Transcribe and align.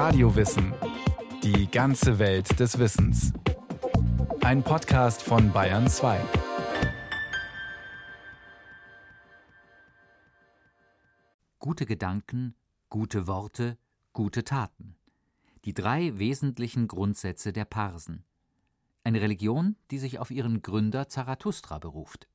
Radiowissen. 0.00 0.72
Die 1.42 1.68
ganze 1.68 2.20
Welt 2.20 2.60
des 2.60 2.78
Wissens. 2.78 3.32
Ein 4.42 4.62
Podcast 4.62 5.24
von 5.24 5.52
Bayern 5.52 5.88
2. 5.88 6.20
Gute 11.58 11.84
Gedanken, 11.84 12.54
gute 12.88 13.26
Worte, 13.26 13.76
gute 14.12 14.44
Taten. 14.44 14.94
Die 15.64 15.74
drei 15.74 16.16
wesentlichen 16.16 16.86
Grundsätze 16.86 17.52
der 17.52 17.64
Parsen. 17.64 18.24
Eine 19.02 19.20
Religion, 19.20 19.74
die 19.90 19.98
sich 19.98 20.20
auf 20.20 20.30
ihren 20.30 20.62
Gründer 20.62 21.08
Zarathustra 21.08 21.80
beruft. 21.80 22.28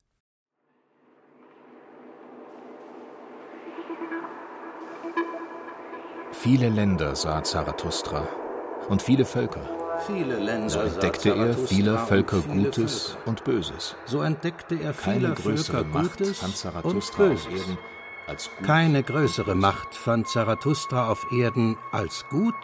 Viele 6.34 6.70
Länder 6.70 7.16
sah 7.16 7.44
Zarathustra 7.44 8.28
und 8.90 9.02
viele 9.02 9.24
Völker. 9.24 9.62
Viele 10.08 10.38
Länder 10.38 10.70
so 10.70 10.80
entdeckte 10.80 11.30
er 11.30 11.54
vieler 11.54 12.00
Völker 12.00 12.42
Gutes 12.42 13.12
Völker. 13.12 13.28
und 13.28 13.44
Böses. 13.44 13.96
So 14.06 14.22
entdeckte 14.22 14.76
er 14.82 14.94
vieler 14.94 15.36
Völker 15.36 15.84
Gutes 15.84 16.44
und 16.84 17.18
Böses. 17.18 17.68
Gut. 18.28 18.66
Keine 18.66 19.04
größere 19.04 19.56
Macht 19.56 19.96
fand 19.96 20.28
Zarathustra 20.28 21.10
auf 21.10 21.26
Erden 21.32 21.78
als 21.92 22.26
gut 22.30 22.56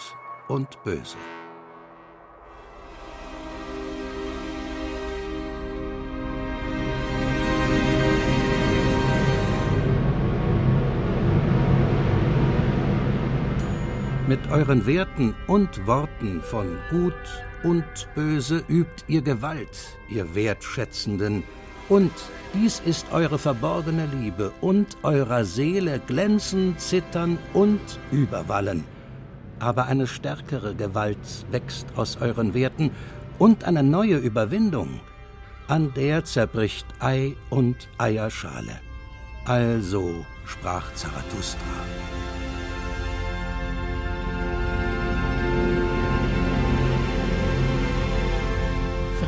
und 0.47 0.83
böse. 0.83 1.17
Mit 14.29 14.51
euren 14.51 14.85
Werten 14.85 15.33
und 15.47 15.87
Worten 15.87 16.43
von 16.43 16.77
Gut 16.91 17.15
und 17.63 17.83
Böse 18.13 18.63
übt 18.69 19.03
ihr 19.07 19.23
Gewalt, 19.23 19.97
ihr 20.07 20.35
Wertschätzenden, 20.35 21.41
und 21.89 22.11
dies 22.53 22.79
ist 22.85 23.11
eure 23.11 23.39
verborgene 23.39 24.05
Liebe 24.05 24.51
und 24.61 24.97
eurer 25.01 25.45
Seele 25.45 25.99
glänzen, 26.05 26.77
zittern 26.77 27.39
und 27.53 27.81
überwallen. 28.11 28.83
Aber 29.57 29.87
eine 29.87 30.05
stärkere 30.05 30.75
Gewalt 30.75 31.47
wächst 31.49 31.87
aus 31.95 32.17
euren 32.21 32.53
Werten 32.53 32.91
und 33.39 33.63
eine 33.63 33.81
neue 33.81 34.17
Überwindung, 34.17 34.99
an 35.67 35.91
der 35.95 36.23
zerbricht 36.23 36.85
Ei 36.99 37.35
und 37.49 37.87
Eierschale. 37.97 38.79
Also 39.45 40.23
sprach 40.45 40.93
Zarathustra. 40.93 41.65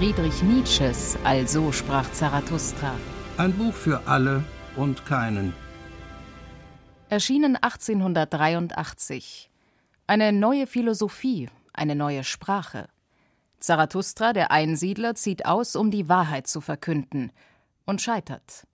Friedrich 0.01 0.41
Nietzsches 0.41 1.15
Also 1.23 1.71
sprach 1.71 2.11
Zarathustra. 2.11 2.95
Ein 3.37 3.53
Buch 3.53 3.75
für 3.75 4.07
alle 4.07 4.43
und 4.75 5.05
keinen. 5.05 5.53
Erschienen 7.07 7.55
1883. 7.55 9.51
Eine 10.07 10.33
neue 10.33 10.65
Philosophie, 10.65 11.49
eine 11.71 11.95
neue 11.95 12.23
Sprache. 12.23 12.87
Zarathustra, 13.59 14.33
der 14.33 14.49
Einsiedler, 14.49 15.13
zieht 15.13 15.45
aus, 15.45 15.75
um 15.75 15.91
die 15.91 16.09
Wahrheit 16.09 16.47
zu 16.47 16.61
verkünden 16.61 17.31
und 17.85 18.01
scheitert. 18.01 18.65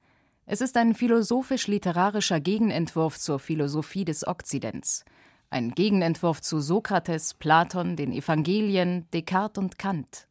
Es 0.45 0.61
ist 0.61 0.77
ein 0.77 0.95
philosophisch-literarischer 0.95 2.39
Gegenentwurf 2.39 3.19
zur 3.19 3.39
Philosophie 3.39 4.05
des 4.05 4.25
Okzidents. 4.25 5.03
Ein 5.49 5.71
Gegenentwurf 5.71 6.39
zu 6.39 6.61
Sokrates, 6.61 7.33
Platon, 7.33 7.97
den 7.97 8.13
Evangelien, 8.13 9.09
Descartes 9.11 9.61
und 9.61 9.77
Kant. 9.77 10.26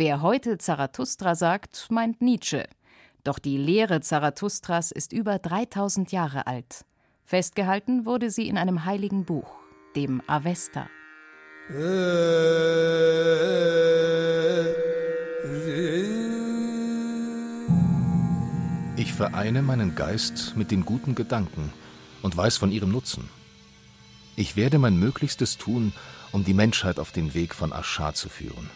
Wer 0.00 0.22
heute 0.22 0.58
Zarathustra 0.58 1.34
sagt, 1.34 1.88
meint 1.90 2.22
Nietzsche. 2.22 2.68
Doch 3.24 3.40
die 3.40 3.56
Lehre 3.56 4.00
Zarathustras 4.00 4.92
ist 4.92 5.12
über 5.12 5.40
3000 5.40 6.12
Jahre 6.12 6.46
alt. 6.46 6.84
Festgehalten 7.24 8.06
wurde 8.06 8.30
sie 8.30 8.46
in 8.46 8.58
einem 8.58 8.84
heiligen 8.84 9.24
Buch, 9.24 9.50
dem 9.96 10.22
Avesta. 10.28 10.88
Ich 18.96 19.12
vereine 19.12 19.62
meinen 19.62 19.96
Geist 19.96 20.56
mit 20.56 20.70
den 20.70 20.84
guten 20.84 21.16
Gedanken 21.16 21.72
und 22.22 22.36
weiß 22.36 22.56
von 22.56 22.70
ihrem 22.70 22.92
Nutzen. 22.92 23.28
Ich 24.36 24.54
werde 24.54 24.78
mein 24.78 24.96
Möglichstes 24.96 25.58
tun, 25.58 25.92
um 26.30 26.44
die 26.44 26.54
Menschheit 26.54 27.00
auf 27.00 27.10
den 27.10 27.34
Weg 27.34 27.52
von 27.52 27.72
Aschar 27.72 28.14
zu 28.14 28.28
führen. 28.28 28.70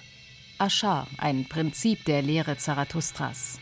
Aschar, 0.62 1.08
ein 1.18 1.46
Prinzip 1.48 2.04
der 2.04 2.22
Lehre 2.22 2.56
Zarathustras. 2.56 3.58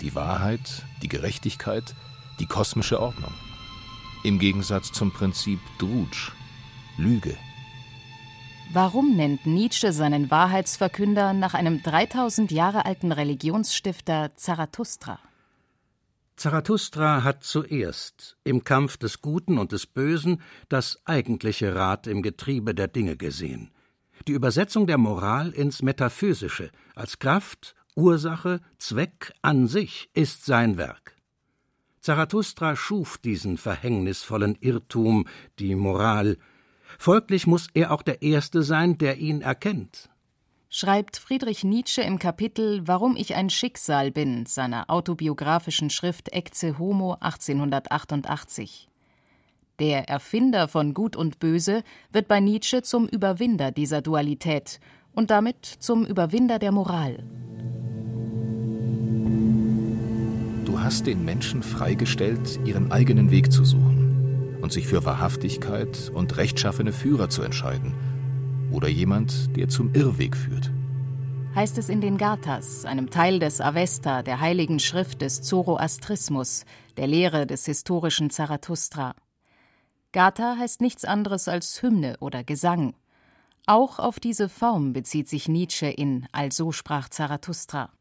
Die 0.00 0.14
Wahrheit, 0.14 0.86
die 1.02 1.08
Gerechtigkeit, 1.08 1.94
die 2.38 2.46
kosmische 2.46 2.98
Ordnung. 2.98 3.34
Im 4.24 4.38
Gegensatz 4.38 4.90
zum 4.90 5.12
Prinzip 5.12 5.60
Drutsch, 5.78 6.32
Lüge. 6.96 7.36
Warum 8.72 9.16
nennt 9.16 9.44
Nietzsche 9.44 9.92
seinen 9.92 10.30
Wahrheitsverkünder 10.30 11.34
nach 11.34 11.52
einem 11.52 11.82
3000 11.82 12.50
Jahre 12.50 12.86
alten 12.86 13.12
Religionsstifter 13.12 14.30
Zarathustra? 14.36 15.18
Zarathustra 16.36 17.22
hat 17.22 17.44
zuerst 17.44 18.38
im 18.44 18.64
Kampf 18.64 18.96
des 18.96 19.20
Guten 19.20 19.58
und 19.58 19.72
des 19.72 19.86
Bösen 19.86 20.40
das 20.70 21.02
eigentliche 21.04 21.74
Rad 21.74 22.06
im 22.06 22.22
Getriebe 22.22 22.74
der 22.74 22.88
Dinge 22.88 23.18
gesehen 23.18 23.70
die 24.26 24.32
Übersetzung 24.32 24.86
der 24.86 24.98
Moral 24.98 25.50
ins 25.50 25.82
Metaphysische 25.82 26.70
als 26.94 27.18
Kraft, 27.18 27.74
Ursache, 27.96 28.60
Zweck 28.78 29.32
an 29.42 29.66
sich 29.66 30.10
ist 30.14 30.44
sein 30.44 30.76
Werk. 30.76 31.16
Zarathustra 32.00 32.76
schuf 32.76 33.18
diesen 33.18 33.58
verhängnisvollen 33.58 34.56
Irrtum, 34.60 35.26
die 35.58 35.74
Moral. 35.74 36.38
Folglich 36.98 37.46
muss 37.46 37.68
er 37.74 37.92
auch 37.92 38.02
der 38.02 38.22
Erste 38.22 38.62
sein, 38.62 38.96
der 38.96 39.18
ihn 39.18 39.42
erkennt. 39.42 40.08
Schreibt 40.70 41.16
Friedrich 41.16 41.64
Nietzsche 41.64 42.00
im 42.00 42.18
Kapitel 42.18 42.86
Warum 42.86 43.16
ich 43.16 43.34
ein 43.34 43.50
Schicksal 43.50 44.12
bin, 44.12 44.46
seiner 44.46 44.88
autobiografischen 44.88 45.90
Schrift 45.90 46.32
Ecce 46.32 46.78
Homo 46.78 47.14
1888. 47.14 48.89
Der 49.80 50.10
Erfinder 50.10 50.68
von 50.68 50.92
Gut 50.92 51.16
und 51.16 51.38
Böse 51.38 51.82
wird 52.12 52.28
bei 52.28 52.38
Nietzsche 52.38 52.82
zum 52.82 53.08
Überwinder 53.08 53.72
dieser 53.72 54.02
Dualität 54.02 54.78
und 55.14 55.30
damit 55.30 55.64
zum 55.64 56.04
Überwinder 56.04 56.58
der 56.58 56.70
Moral. 56.70 57.24
Du 60.66 60.78
hast 60.78 61.06
den 61.06 61.24
Menschen 61.24 61.62
freigestellt, 61.62 62.60
ihren 62.66 62.92
eigenen 62.92 63.30
Weg 63.30 63.50
zu 63.50 63.64
suchen 63.64 64.58
und 64.60 64.70
sich 64.70 64.86
für 64.86 65.06
Wahrhaftigkeit 65.06 66.12
und 66.14 66.36
rechtschaffene 66.36 66.92
Führer 66.92 67.30
zu 67.30 67.40
entscheiden 67.40 67.94
oder 68.70 68.88
jemand, 68.88 69.56
der 69.56 69.70
zum 69.70 69.94
Irrweg 69.94 70.36
führt. 70.36 70.70
Heißt 71.54 71.78
es 71.78 71.88
in 71.88 72.02
den 72.02 72.18
Gathas, 72.18 72.84
einem 72.84 73.08
Teil 73.08 73.38
des 73.38 73.62
Avesta, 73.62 74.22
der 74.22 74.40
heiligen 74.40 74.78
Schrift 74.78 75.22
des 75.22 75.40
Zoroastrismus, 75.40 76.66
der 76.98 77.06
Lehre 77.06 77.46
des 77.46 77.64
historischen 77.64 78.28
Zarathustra. 78.28 79.14
Gatha 80.12 80.56
heißt 80.58 80.80
nichts 80.80 81.04
anderes 81.04 81.48
als 81.48 81.82
Hymne 81.82 82.16
oder 82.20 82.44
Gesang. 82.44 82.94
Auch 83.66 83.98
auf 83.98 84.18
diese 84.18 84.48
Form 84.48 84.92
bezieht 84.92 85.28
sich 85.28 85.48
Nietzsche 85.48 85.86
in 85.86 86.26
Also 86.32 86.72
sprach 86.72 87.08
Zarathustra. 87.08 87.92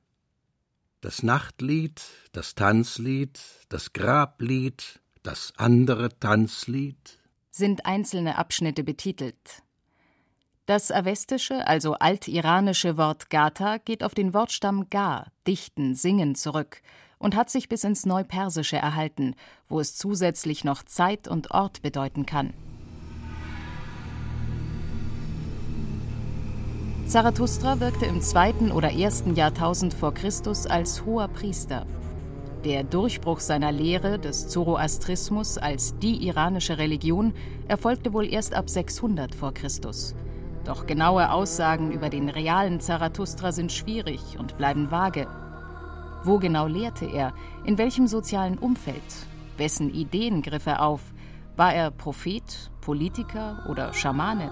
Das 1.01 1.23
Nachtlied, 1.23 2.01
das 2.31 2.55
Tanzlied, 2.55 3.39
das 3.69 3.93
Grablied, 3.93 4.99
das 5.23 5.53
andere 5.57 6.09
Tanzlied 6.19 7.19
sind 7.51 7.85
einzelne 7.85 8.37
Abschnitte 8.37 8.83
betitelt. 8.83 9.63
Das 10.65 10.91
avestische, 10.91 11.67
also 11.67 11.93
altiranische 11.93 12.95
Wort 12.97 13.29
Gatha 13.29 13.77
geht 13.77 14.03
auf 14.03 14.13
den 14.13 14.33
Wortstamm 14.33 14.89
Ga, 14.89 15.27
dichten, 15.47 15.95
singen 15.95 16.35
zurück 16.35 16.81
und 17.19 17.35
hat 17.35 17.49
sich 17.49 17.69
bis 17.69 17.83
ins 17.83 18.05
Neupersische 18.05 18.77
erhalten, 18.77 19.35
wo 19.67 19.79
es 19.79 19.95
zusätzlich 19.95 20.63
noch 20.63 20.83
Zeit 20.83 21.27
und 21.27 21.51
Ort 21.51 21.81
bedeuten 21.81 22.25
kann. 22.25 22.53
Zarathustra 27.05 27.79
wirkte 27.79 28.05
im 28.05 28.21
zweiten 28.21 28.71
oder 28.71 28.91
ersten 28.91 29.35
Jahrtausend 29.35 29.93
vor 29.93 30.13
Christus 30.13 30.67
als 30.67 31.05
hoher 31.05 31.27
Priester. 31.27 31.87
Der 32.63 32.83
Durchbruch 32.83 33.39
seiner 33.39 33.71
Lehre 33.71 34.19
des 34.19 34.47
Zoroastrismus 34.47 35.57
als 35.57 35.97
die 35.97 36.27
iranische 36.27 36.77
Religion 36.77 37.33
erfolgte 37.67 38.13
wohl 38.13 38.31
erst 38.31 38.53
ab 38.53 38.69
600 38.69 39.33
vor 39.33 39.53
Christus. 39.53 40.13
Doch 40.65 40.85
genaue 40.85 41.31
Aussagen 41.31 41.91
über 41.91 42.09
den 42.09 42.29
realen 42.29 42.79
Zarathustra 42.79 43.53
sind 43.53 43.71
schwierig 43.71 44.37
und 44.37 44.57
bleiben 44.57 44.91
vage. 44.91 45.27
Wo 46.23 46.37
genau 46.37 46.67
lehrte 46.67 47.05
er? 47.05 47.33
In 47.63 47.77
welchem 47.77 48.07
sozialen 48.07 48.57
Umfeld? 48.57 49.27
Wessen 49.57 49.89
Ideen 49.93 50.41
griff 50.41 50.65
er 50.65 50.81
auf? 50.81 51.01
War 51.55 51.73
er 51.73 51.91
Prophet, 51.91 52.71
Politiker 52.81 53.65
oder 53.69 53.93
Schamane? 53.93 54.51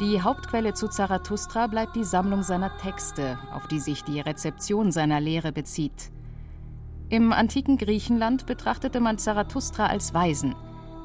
Die 0.00 0.22
Hauptquelle 0.22 0.74
zu 0.74 0.88
Zarathustra 0.88 1.66
bleibt 1.66 1.96
die 1.96 2.04
Sammlung 2.04 2.42
seiner 2.42 2.76
Texte, 2.78 3.38
auf 3.52 3.66
die 3.66 3.80
sich 3.80 4.04
die 4.04 4.20
Rezeption 4.20 4.92
seiner 4.92 5.20
Lehre 5.20 5.52
bezieht. 5.52 6.10
Im 7.10 7.32
antiken 7.32 7.78
Griechenland 7.78 8.46
betrachtete 8.46 9.00
man 9.00 9.18
Zarathustra 9.18 9.86
als 9.86 10.14
Weisen. 10.14 10.54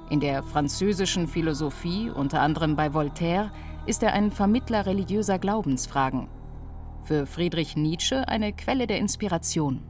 In 0.09 0.19
der 0.19 0.43
französischen 0.43 1.27
Philosophie, 1.27 2.11
unter 2.11 2.41
anderem 2.41 2.75
bei 2.75 2.93
Voltaire, 2.93 3.51
ist 3.85 4.03
er 4.03 4.13
ein 4.13 4.31
Vermittler 4.31 4.85
religiöser 4.85 5.39
Glaubensfragen. 5.39 6.27
Für 7.05 7.25
Friedrich 7.25 7.75
Nietzsche 7.75 8.27
eine 8.29 8.53
Quelle 8.53 8.87
der 8.87 8.97
Inspiration. 8.99 9.81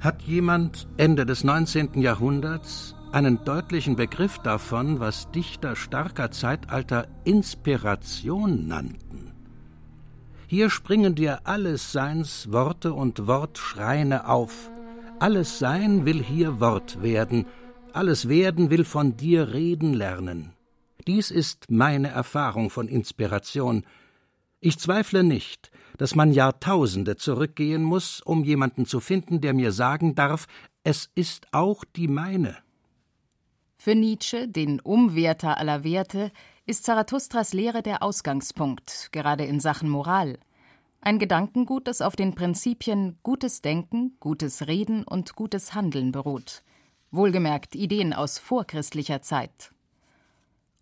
Hat 0.00 0.22
jemand 0.22 0.88
Ende 0.96 1.26
des 1.26 1.44
19. 1.44 2.00
Jahrhunderts 2.00 2.94
einen 3.12 3.44
deutlichen 3.44 3.94
Begriff 3.94 4.38
davon, 4.38 4.98
was 4.98 5.30
Dichter 5.30 5.76
starker 5.76 6.30
Zeitalter 6.30 7.06
Inspiration 7.24 8.66
nannten. 8.66 9.32
Hier 10.46 10.70
springen 10.70 11.14
dir 11.14 11.40
alles 11.44 11.92
Seins 11.92 12.50
Worte 12.50 12.94
und 12.94 13.26
Wortschreine 13.26 14.28
auf. 14.28 14.70
Alles 15.18 15.58
Sein 15.58 16.06
will 16.06 16.22
hier 16.22 16.60
Wort 16.60 17.02
werden, 17.02 17.46
alles 17.92 18.28
Werden 18.28 18.70
will 18.70 18.84
von 18.84 19.16
dir 19.18 19.52
reden 19.52 19.92
lernen. 19.92 20.54
Dies 21.06 21.30
ist 21.30 21.70
meine 21.70 22.08
Erfahrung 22.08 22.70
von 22.70 22.88
Inspiration. 22.88 23.84
Ich 24.66 24.78
zweifle 24.78 25.24
nicht, 25.24 25.70
dass 25.98 26.14
man 26.14 26.32
Jahrtausende 26.32 27.16
zurückgehen 27.16 27.82
muss, 27.82 28.22
um 28.22 28.44
jemanden 28.44 28.86
zu 28.86 28.98
finden, 28.98 29.42
der 29.42 29.52
mir 29.52 29.72
sagen 29.72 30.14
darf, 30.14 30.46
es 30.84 31.10
ist 31.14 31.48
auch 31.52 31.84
die 31.84 32.08
meine. 32.08 32.56
Für 33.74 33.94
Nietzsche, 33.94 34.48
den 34.48 34.80
Umwerter 34.80 35.58
aller 35.58 35.84
Werte, 35.84 36.32
ist 36.64 36.84
Zarathustras 36.84 37.52
Lehre 37.52 37.82
der 37.82 38.02
Ausgangspunkt, 38.02 39.10
gerade 39.12 39.44
in 39.44 39.60
Sachen 39.60 39.90
Moral. 39.90 40.38
Ein 41.02 41.18
Gedankengut, 41.18 41.86
das 41.86 42.00
auf 42.00 42.16
den 42.16 42.34
Prinzipien 42.34 43.18
gutes 43.22 43.60
Denken, 43.60 44.16
gutes 44.18 44.66
Reden 44.66 45.04
und 45.04 45.34
gutes 45.34 45.74
Handeln 45.74 46.10
beruht. 46.10 46.62
Wohlgemerkt 47.10 47.74
Ideen 47.74 48.14
aus 48.14 48.38
vorchristlicher 48.38 49.20
Zeit. 49.20 49.73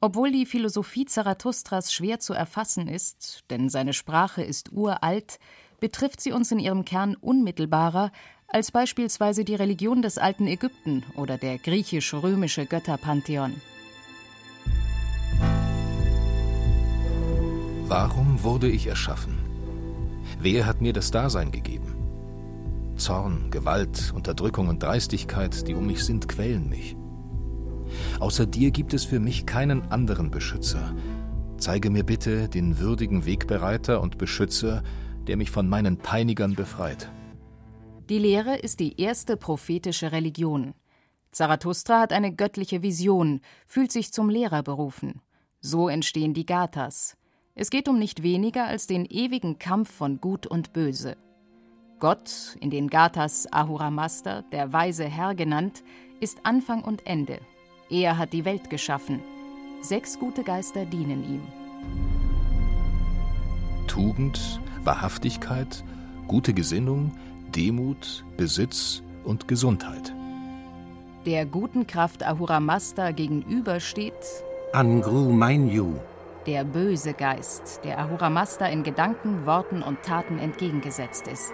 Obwohl 0.05 0.33
die 0.33 0.47
Philosophie 0.47 1.05
Zarathustras 1.05 1.93
schwer 1.93 2.19
zu 2.19 2.35
erfassen 2.35 2.89
ist, 2.89 3.45
denn 3.51 3.69
seine 3.69 3.93
Sprache 3.93 4.43
ist 4.43 4.73
uralt, 4.73 5.39
betrifft 5.79 6.21
sie 6.21 6.33
uns 6.33 6.51
in 6.51 6.59
ihrem 6.59 6.85
Kern 6.85 7.15
unmittelbarer 7.15 8.11
als 8.49 8.73
beispielsweise 8.73 9.45
die 9.45 9.55
Religion 9.55 10.03
des 10.03 10.19
alten 10.19 10.49
Ägypten 10.49 11.05
oder 11.15 11.39
der 11.39 11.57
griechisch-römische 11.57 12.67
Götterpantheon. 12.67 13.55
Warum 17.87 18.43
wurde 18.43 18.69
ich 18.69 18.89
erschaffen? 18.89 19.39
Wer 20.41 20.67
hat 20.67 20.81
mir 20.81 20.93
das 20.93 21.13
Dasein 21.13 21.53
gegeben? 21.53 21.95
Zorn, 22.97 23.53
Gewalt, 23.53 24.13
Unterdrückung 24.13 24.67
und 24.67 24.83
Dreistigkeit, 24.83 25.69
die 25.69 25.75
um 25.75 25.87
mich 25.87 26.05
sind, 26.05 26.27
quälen 26.27 26.69
mich. 26.69 26.97
Außer 28.21 28.47
dir 28.47 28.71
gibt 28.71 28.95
es 28.95 29.05
für 29.05 29.21
mich 29.21 29.47
keinen 29.47 29.91
anderen 29.91 30.31
Beschützer. 30.31 30.95
Zeige 31.59 31.91
mir 31.91 32.05
bitte 32.05 32.49
den 32.49 32.79
würdigen 32.79 33.25
Wegbereiter 33.25 34.01
und 34.01 34.19
Beschützer, 34.19 34.83
der 35.27 35.37
mich 35.37 35.51
von 35.51 35.69
meinen 35.69 35.99
Peinigern 35.99 36.55
befreit. 36.55 37.11
Die 38.09 38.19
Lehre 38.19 38.57
ist 38.59 38.81
die 38.81 39.01
erste 39.01 39.37
prophetische 39.37 40.13
Religion. 40.13 40.75
Zarathustra 41.31 42.01
hat 42.01 42.13
eine 42.13 42.35
göttliche 42.35 42.83
Vision, 42.83 43.41
fühlt 43.67 43.93
sich 43.93 44.13
zum 44.13 44.29
Lehrer 44.29 44.63
berufen. 44.63 45.23
So 45.61 45.89
entstehen 45.89 46.35
die 46.35 46.45
Gathas. 46.45 47.17
Es 47.55 47.71
geht 47.71 47.89
um 47.89 47.99
nicht 47.99 48.23
weniger 48.23 48.67
als 48.67 48.87
den 48.87 49.07
ewigen 49.07 49.59
Kampf 49.59 49.91
von 49.91 50.21
Gut 50.21 50.47
und 50.47 50.73
Böse. 50.73 51.17
Gott, 52.01 52.57
in 52.61 52.71
den 52.71 52.91
Gathas 52.91 53.47
Ahura 53.53 53.91
Mazda, 53.91 54.43
der 54.51 54.73
weise 54.73 55.05
Herr 55.05 55.37
genannt, 55.37 55.85
ist 56.21 56.39
Anfang 56.45 56.83
und 56.83 57.07
Ende. 57.07 57.39
Er 57.93 58.17
hat 58.17 58.33
die 58.33 58.47
Welt 58.47 58.71
geschaffen. 58.71 59.21
Sechs 59.83 60.19
gute 60.19 60.45
Geister 60.45 60.87
dienen 60.87 61.23
ihm. 61.25 61.43
Tugend, 63.87 64.61
Wahrhaftigkeit, 64.83 65.85
gute 66.27 66.55
Gesinnung, 66.55 67.13
Demut, 67.55 68.25
Besitz 68.39 69.03
und 69.25 69.47
Gesundheit. 69.47 70.15
Der 71.27 71.45
guten 71.45 71.87
Kraft 71.87 72.27
Ahura 72.27 72.61
Mazda 72.61 73.11
gegenüber 73.11 73.79
steht 73.79 74.15
Angru 74.73 75.31
Mainyu, 75.31 75.97
der 76.47 76.65
böse 76.65 77.13
Geist, 77.13 77.83
der 77.85 77.99
Ahura 77.99 78.31
Mazda 78.31 78.69
in 78.69 78.85
Gedanken, 78.85 79.45
Worten 79.45 79.83
und 79.83 80.03
Taten 80.03 80.39
entgegengesetzt 80.39 81.29
ist. 81.29 81.53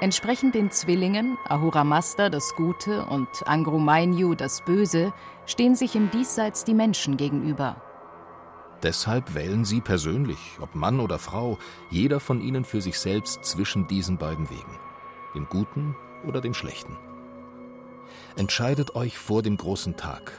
Entsprechend 0.00 0.54
den 0.54 0.70
Zwillingen, 0.70 1.38
Ahura 1.48 1.82
Mazda 1.82 2.28
das 2.28 2.54
Gute 2.54 3.06
und 3.06 3.28
Angru 3.46 3.78
Mainyu 3.78 4.34
das 4.34 4.62
Böse, 4.62 5.14
stehen 5.46 5.74
sich 5.74 5.96
im 5.96 6.10
Diesseits 6.10 6.64
die 6.64 6.74
Menschen 6.74 7.16
gegenüber. 7.16 7.80
Deshalb 8.82 9.34
wählen 9.34 9.64
Sie 9.64 9.80
persönlich, 9.80 10.58
ob 10.60 10.74
Mann 10.74 11.00
oder 11.00 11.18
Frau, 11.18 11.58
jeder 11.90 12.20
von 12.20 12.42
Ihnen 12.42 12.66
für 12.66 12.82
sich 12.82 12.98
selbst 12.98 13.42
zwischen 13.44 13.88
diesen 13.88 14.18
beiden 14.18 14.50
Wegen, 14.50 14.78
dem 15.34 15.46
Guten 15.48 15.96
oder 16.26 16.42
dem 16.42 16.52
Schlechten. 16.52 16.98
Entscheidet 18.36 18.94
euch 18.96 19.16
vor 19.16 19.42
dem 19.42 19.56
großen 19.56 19.96
Tag. 19.96 20.32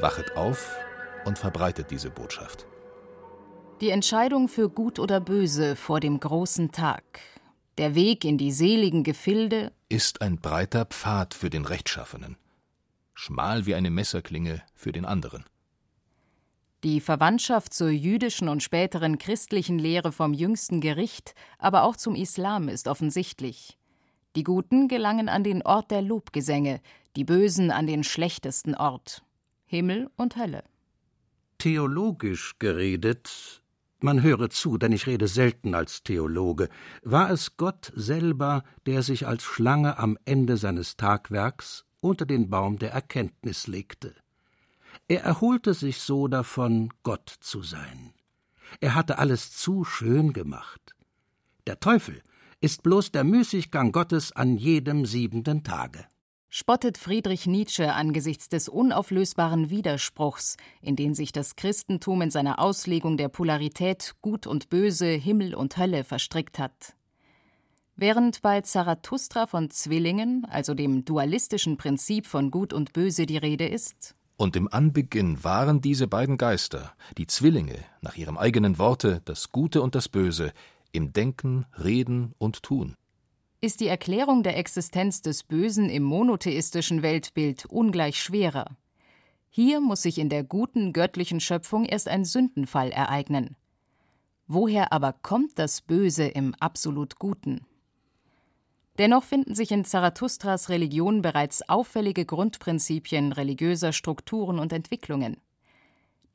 Wachet 0.00 0.34
auf 0.34 0.76
und 1.26 1.38
verbreitet 1.38 1.90
diese 1.90 2.10
Botschaft. 2.10 2.66
Die 3.82 3.90
Entscheidung 3.90 4.48
für 4.48 4.70
Gut 4.70 4.98
oder 4.98 5.20
Böse 5.20 5.76
vor 5.76 6.00
dem 6.00 6.18
großen 6.18 6.72
Tag, 6.72 7.02
der 7.78 7.94
Weg 7.94 8.24
in 8.24 8.38
die 8.38 8.52
seligen 8.52 9.04
Gefilde, 9.04 9.72
ist 9.88 10.22
ein 10.22 10.38
breiter 10.38 10.86
Pfad 10.86 11.34
für 11.34 11.50
den 11.50 11.64
Rechtschaffenen, 11.64 12.36
schmal 13.14 13.66
wie 13.66 13.74
eine 13.74 13.90
Messerklinge 13.90 14.62
für 14.74 14.92
den 14.92 15.04
anderen. 15.04 15.44
Die 16.84 17.00
Verwandtschaft 17.00 17.74
zur 17.74 17.88
jüdischen 17.90 18.48
und 18.48 18.62
späteren 18.62 19.18
christlichen 19.18 19.78
Lehre 19.78 20.12
vom 20.12 20.32
jüngsten 20.32 20.80
Gericht, 20.80 21.34
aber 21.58 21.82
auch 21.82 21.96
zum 21.96 22.14
Islam 22.14 22.68
ist 22.68 22.86
offensichtlich. 22.86 23.78
Die 24.36 24.44
Guten 24.44 24.86
gelangen 24.86 25.28
an 25.28 25.42
den 25.42 25.62
Ort 25.62 25.90
der 25.90 26.02
Lobgesänge, 26.02 26.80
die 27.16 27.24
Bösen 27.24 27.70
an 27.70 27.86
den 27.86 28.04
schlechtesten 28.04 28.74
Ort 28.74 29.22
Himmel 29.64 30.10
und 30.16 30.36
Hölle. 30.36 30.62
Theologisch 31.58 32.58
geredet, 32.58 33.62
man 34.00 34.22
höre 34.22 34.50
zu, 34.50 34.78
denn 34.78 34.92
ich 34.92 35.06
rede 35.06 35.28
selten 35.28 35.74
als 35.74 36.02
Theologe, 36.02 36.68
war 37.02 37.30
es 37.30 37.56
Gott 37.56 37.92
selber, 37.94 38.64
der 38.86 39.02
sich 39.02 39.26
als 39.26 39.42
Schlange 39.42 39.98
am 39.98 40.18
Ende 40.24 40.56
seines 40.56 40.96
Tagwerks 40.96 41.84
unter 42.00 42.26
den 42.26 42.50
Baum 42.50 42.78
der 42.78 42.92
Erkenntnis 42.92 43.66
legte. 43.66 44.14
Er 45.08 45.22
erholte 45.22 45.74
sich 45.74 46.00
so 46.00 46.28
davon, 46.28 46.92
Gott 47.02 47.28
zu 47.40 47.62
sein. 47.62 48.12
Er 48.80 48.94
hatte 48.94 49.18
alles 49.18 49.52
zu 49.52 49.84
schön 49.84 50.32
gemacht. 50.32 50.94
Der 51.66 51.80
Teufel 51.80 52.22
ist 52.60 52.82
bloß 52.82 53.12
der 53.12 53.24
Müßiggang 53.24 53.92
Gottes 53.92 54.32
an 54.32 54.56
jedem 54.56 55.06
siebenten 55.06 55.62
Tage. 55.62 56.06
Spottet 56.48 56.96
Friedrich 56.96 57.46
Nietzsche 57.46 57.92
angesichts 57.92 58.48
des 58.48 58.68
unauflösbaren 58.68 59.68
Widerspruchs, 59.68 60.56
in 60.80 60.96
den 60.96 61.14
sich 61.14 61.32
das 61.32 61.56
Christentum 61.56 62.22
in 62.22 62.30
seiner 62.30 62.60
Auslegung 62.60 63.16
der 63.16 63.28
Polarität 63.28 64.14
Gut 64.22 64.46
und 64.46 64.68
Böse, 64.68 65.06
Himmel 65.08 65.54
und 65.54 65.76
Hölle 65.76 66.04
verstrickt 66.04 66.58
hat. 66.58 66.94
Während 67.96 68.42
bei 68.42 68.60
Zarathustra 68.60 69.46
von 69.46 69.70
Zwillingen, 69.70 70.46
also 70.50 70.74
dem 70.74 71.04
dualistischen 71.04 71.78
Prinzip 71.78 72.26
von 72.26 72.50
Gut 72.50 72.72
und 72.72 72.92
Böse, 72.92 73.26
die 73.26 73.38
Rede 73.38 73.66
ist, 73.66 74.14
und 74.38 74.54
im 74.54 74.68
Anbeginn 74.70 75.42
waren 75.44 75.80
diese 75.80 76.06
beiden 76.06 76.36
Geister, 76.36 76.92
die 77.16 77.26
Zwillinge, 77.26 77.78
nach 78.02 78.16
ihrem 78.16 78.36
eigenen 78.36 78.78
Worte, 78.78 79.22
das 79.24 79.50
Gute 79.50 79.80
und 79.80 79.94
das 79.94 80.10
Böse, 80.10 80.52
im 80.92 81.14
Denken, 81.14 81.64
Reden 81.82 82.34
und 82.36 82.62
Tun. 82.62 82.96
Ist 83.62 83.80
die 83.80 83.88
Erklärung 83.88 84.42
der 84.42 84.58
Existenz 84.58 85.22
des 85.22 85.42
Bösen 85.42 85.88
im 85.88 86.02
monotheistischen 86.02 87.02
Weltbild 87.02 87.64
ungleich 87.66 88.20
schwerer. 88.20 88.76
Hier 89.48 89.80
muss 89.80 90.02
sich 90.02 90.18
in 90.18 90.28
der 90.28 90.44
guten 90.44 90.92
göttlichen 90.92 91.40
Schöpfung 91.40 91.86
erst 91.86 92.08
ein 92.08 92.26
Sündenfall 92.26 92.90
ereignen. 92.90 93.56
Woher 94.46 94.92
aber 94.92 95.14
kommt 95.14 95.58
das 95.58 95.80
Böse 95.80 96.26
im 96.26 96.54
absolut 96.60 97.18
Guten? 97.18 97.66
Dennoch 98.98 99.24
finden 99.24 99.54
sich 99.54 99.72
in 99.72 99.86
Zarathustras 99.86 100.68
Religion 100.68 101.22
bereits 101.22 101.66
auffällige 101.68 102.26
Grundprinzipien 102.26 103.32
religiöser 103.32 103.92
Strukturen 103.92 104.58
und 104.58 104.72
Entwicklungen. 104.74 105.38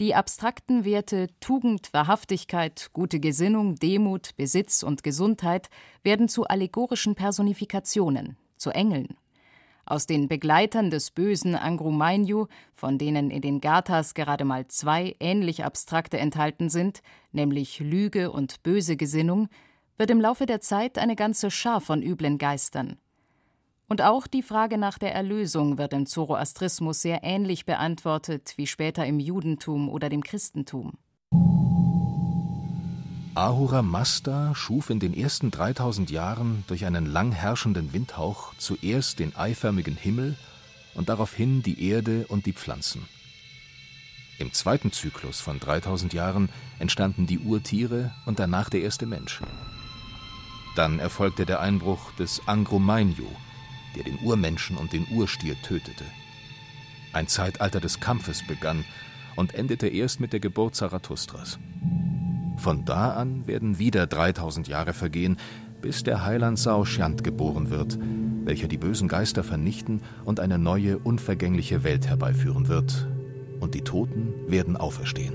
Die 0.02 0.16
abstrakten 0.16 0.84
Werte 0.84 1.28
Tugend, 1.42 1.94
Wahrhaftigkeit, 1.94 2.90
gute 2.92 3.20
Gesinnung, 3.20 3.76
Demut, 3.76 4.36
Besitz 4.36 4.82
und 4.82 5.04
Gesundheit 5.04 5.70
werden 6.02 6.28
zu 6.28 6.48
allegorischen 6.48 7.14
Personifikationen, 7.14 8.36
zu 8.58 8.72
Engeln. 8.72 9.10
Aus 9.86 10.08
den 10.08 10.28
Begleitern 10.28 10.90
des 10.90 11.12
bösen 11.12 11.54
Angrumainyu, 11.54 12.48
von 12.74 12.98
denen 12.98 13.30
in 13.30 13.44
den 13.44 13.62
Gathas 13.62 14.16
gerade 14.16 14.44
mal 14.44 14.66
zwei 14.70 15.16
ähnlich 15.20 15.64
abstrakte 15.64 16.18
enthalten 16.18 16.70
sind, 16.70 17.04
nämlich 17.32 17.78
Lüge 17.80 18.32
und 18.32 18.64
böse 18.64 18.98
Gesinnung, 18.98 19.50
wird 19.98 20.10
im 20.10 20.20
Laufe 20.20 20.48
der 20.48 20.62
Zeit 20.62 20.98
eine 20.98 21.16
ganze 21.16 21.52
Schar 21.52 21.80
von 21.80 22.02
üblen 22.02 22.40
Geistern. 22.40 22.98
Und 23.92 24.02
auch 24.02 24.26
die 24.26 24.42
Frage 24.42 24.78
nach 24.78 24.98
der 24.98 25.14
Erlösung 25.14 25.78
wird 25.78 25.92
im 25.92 26.06
Zoroastrismus 26.06 27.02
sehr 27.02 27.26
ähnlich 27.26 27.66
beantwortet 27.66 28.54
wie 28.56 28.66
später 28.66 29.06
im 29.06 29.20
Judentum 29.20 29.90
oder 29.90 30.08
dem 30.08 30.24
Christentum. 30.24 30.94
Ahura 33.36 33.82
Mazda 33.82 34.56
schuf 34.56 34.92
in 34.92 35.02
den 35.02 35.14
ersten 35.14 35.52
3000 35.52 36.10
Jahren 36.10 36.64
durch 36.68 36.86
einen 36.86 37.06
lang 37.06 37.34
herrschenden 37.34 37.92
Windhauch 37.92 38.54
zuerst 38.58 39.20
den 39.20 39.36
eiförmigen 39.36 39.98
Himmel 39.98 40.38
und 40.96 41.10
daraufhin 41.10 41.62
die 41.62 41.86
Erde 41.86 42.28
und 42.30 42.46
die 42.46 42.54
Pflanzen. 42.54 43.10
Im 44.40 44.54
zweiten 44.54 44.94
Zyklus 44.94 45.42
von 45.42 45.60
3000 45.60 46.14
Jahren 46.14 46.48
entstanden 46.80 47.28
die 47.28 47.40
Urtiere 47.40 48.14
und 48.26 48.40
danach 48.40 48.70
der 48.70 48.84
erste 48.84 49.06
Mensch. 49.06 49.42
Dann 50.78 51.00
erfolgte 51.00 51.46
der 51.46 51.60
Einbruch 51.60 52.14
des 52.14 52.48
Angromainyu, 52.48 53.28
der 53.96 54.04
den 54.04 54.20
Urmenschen 54.20 54.78
und 54.78 54.94
den 54.94 55.08
Urstier 55.12 55.56
tötete. 55.62 56.06
Ein 57.14 57.28
Zeitalter 57.28 57.80
des 57.80 58.00
Kampfes 58.00 58.46
begann 58.46 58.86
und 59.36 59.54
endete 59.54 59.88
erst 59.88 60.20
mit 60.20 60.34
der 60.34 60.40
Geburt 60.40 60.76
Zarathustras. 60.76 61.60
Von 62.58 62.86
da 62.86 63.12
an 63.12 63.48
werden 63.48 63.80
wieder 63.80 64.08
3000 64.08 64.68
Jahre 64.68 64.94
vergehen, 64.94 65.38
bis 65.82 66.04
der 66.04 66.26
Heiland 66.26 66.60
Saoshyant 66.60 67.24
geboren 67.24 67.70
wird, 67.70 67.98
welcher 68.44 68.68
die 68.68 68.78
bösen 68.78 69.08
Geister 69.08 69.44
vernichten 69.44 70.02
und 70.26 70.40
eine 70.40 70.58
neue, 70.58 71.00
unvergängliche 71.00 71.84
Welt 71.84 72.08
herbeiführen 72.08 72.68
wird. 72.68 73.08
Und 73.60 73.74
die 73.74 73.82
Toten 73.82 74.34
werden 74.48 74.78
auferstehen. 74.78 75.34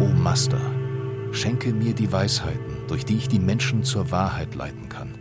O 0.00 0.06
Master, 0.06 0.60
schenke 1.32 1.72
mir 1.72 1.94
die 1.94 2.12
Weisheiten, 2.12 2.75
durch 2.88 3.04
die 3.04 3.16
ich 3.16 3.28
die 3.28 3.38
Menschen 3.38 3.84
zur 3.84 4.10
Wahrheit 4.10 4.54
leiten 4.54 4.88
kann. 4.88 5.14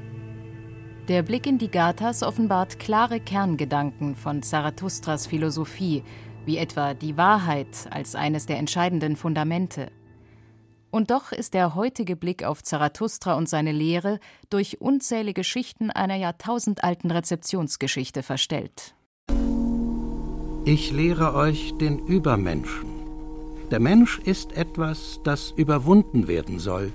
Der 1.08 1.22
Blick 1.22 1.46
in 1.46 1.60
die 1.60 1.70
Gathas 1.70 2.24
offenbart 2.24 2.80
klare 2.80 3.20
Kerngedanken 3.20 4.16
von 4.16 4.42
Zarathustras 4.42 5.28
Philosophie, 5.28 6.04
wie 6.46 6.58
etwa 6.58 6.94
die 6.94 7.16
Wahrheit 7.16 7.88
als 7.92 8.16
eines 8.16 8.48
der 8.48 8.58
entscheidenden 8.58 9.16
Fundamente. 9.16 9.92
Und 10.90 11.12
doch 11.12 11.32
ist 11.32 11.54
der 11.54 11.76
heutige 11.76 12.16
Blick 12.16 12.44
auf 12.44 12.64
Zarathustra 12.64 13.36
und 13.36 13.50
seine 13.50 13.72
Lehre 13.72 14.20
durch 14.50 14.82
unzählige 14.82 15.44
Schichten 15.44 15.92
einer 15.92 16.16
jahrtausendalten 16.16 17.12
Rezeptionsgeschichte 17.12 18.24
verstellt. 18.24 18.96
Ich 20.64 20.92
lehre 20.92 21.36
euch 21.36 21.74
den 21.78 22.00
Übermenschen. 22.00 22.90
Der 23.70 23.80
Mensch 23.80 24.20
ist 24.20 24.54
etwas, 24.54 25.20
das 25.24 25.52
überwunden 25.52 26.28
werden 26.28 26.58
soll. 26.60 26.92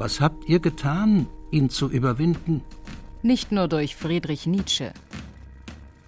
Was 0.00 0.18
habt 0.18 0.48
ihr 0.48 0.60
getan, 0.60 1.26
ihn 1.50 1.68
zu 1.68 1.90
überwinden? 1.90 2.62
Nicht 3.20 3.52
nur 3.52 3.68
durch 3.68 3.96
Friedrich 3.96 4.46
Nietzsche. 4.46 4.94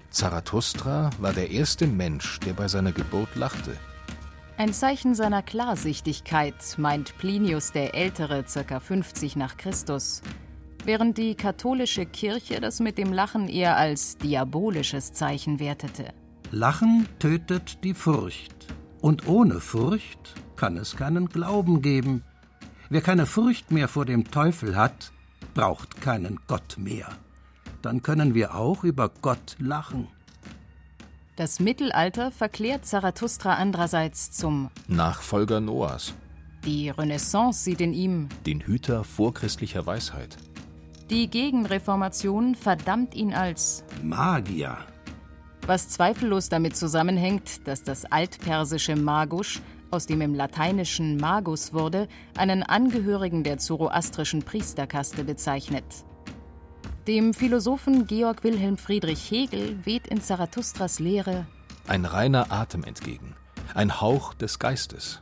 Zarathustra 0.08 1.10
war 1.20 1.34
der 1.34 1.50
erste 1.50 1.86
Mensch, 1.86 2.40
der 2.40 2.54
bei 2.54 2.68
seiner 2.68 2.92
Geburt 2.92 3.36
lachte. 3.36 3.76
Ein 4.56 4.72
Zeichen 4.72 5.14
seiner 5.14 5.42
Klarsichtigkeit, 5.42 6.54
meint 6.78 7.18
Plinius 7.18 7.72
der 7.72 7.94
Ältere, 7.94 8.44
ca. 8.44 8.80
50 8.80 9.36
nach 9.36 9.58
Christus, 9.58 10.22
während 10.86 11.18
die 11.18 11.34
katholische 11.34 12.06
Kirche 12.06 12.62
das 12.62 12.80
mit 12.80 12.96
dem 12.96 13.12
Lachen 13.12 13.46
eher 13.46 13.76
als 13.76 14.16
diabolisches 14.16 15.12
Zeichen 15.12 15.60
wertete. 15.60 16.14
Lachen 16.50 17.06
tötet 17.18 17.84
die 17.84 17.92
Furcht. 17.92 18.54
Und 19.02 19.28
ohne 19.28 19.60
Furcht 19.60 20.32
kann 20.56 20.78
es 20.78 20.96
keinen 20.96 21.28
Glauben 21.28 21.82
geben. 21.82 22.24
Wer 22.92 23.00
keine 23.00 23.26
Furcht 23.26 23.70
mehr 23.70 23.88
vor 23.88 24.04
dem 24.04 24.30
Teufel 24.30 24.76
hat, 24.76 25.12
braucht 25.54 26.00
keinen 26.00 26.38
Gott 26.46 26.76
mehr 26.78 27.08
dann 27.82 28.02
können 28.02 28.34
wir 28.34 28.54
auch 28.54 28.84
über 28.84 29.10
Gott 29.20 29.56
lachen. 29.58 30.08
Das 31.36 31.60
Mittelalter 31.60 32.30
verklärt 32.30 32.86
Zarathustra 32.86 33.54
andererseits 33.54 34.30
zum 34.30 34.70
Nachfolger 34.86 35.60
Noahs. 35.60 36.14
Die 36.64 36.90
Renaissance 36.90 37.64
sieht 37.64 37.80
in 37.80 37.92
ihm 37.92 38.28
den 38.46 38.60
Hüter 38.60 39.02
vorchristlicher 39.02 39.84
Weisheit. 39.84 40.36
Die 41.10 41.28
Gegenreformation 41.28 42.54
verdammt 42.54 43.14
ihn 43.14 43.34
als 43.34 43.82
Magier. 44.02 44.78
Was 45.66 45.88
zweifellos 45.88 46.48
damit 46.48 46.76
zusammenhängt, 46.76 47.66
dass 47.66 47.82
das 47.82 48.04
altpersische 48.04 48.96
Magusch, 48.96 49.60
aus 49.92 50.06
dem 50.06 50.20
im 50.20 50.34
Lateinischen 50.34 51.16
Magus 51.18 51.72
wurde, 51.72 52.08
einen 52.36 52.62
Angehörigen 52.62 53.44
der 53.44 53.58
zoroastrischen 53.58 54.42
Priesterkaste 54.42 55.22
bezeichnet. 55.22 55.84
Dem 57.06 57.34
Philosophen 57.34 58.06
Georg 58.06 58.42
Wilhelm 58.42 58.76
Friedrich 58.78 59.30
Hegel 59.30 59.78
weht 59.84 60.06
in 60.06 60.20
Zarathustras 60.20 60.98
Lehre 60.98 61.46
ein 61.86 62.04
reiner 62.04 62.52
Atem 62.52 62.84
entgegen, 62.84 63.34
ein 63.74 64.00
Hauch 64.00 64.34
des 64.34 64.58
Geistes. 64.58 65.20